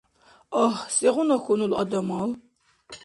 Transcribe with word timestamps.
Агь, 0.63 0.81
сегъуна 0.95 1.37
хьунул 1.43 1.73
адамал! 1.81 2.29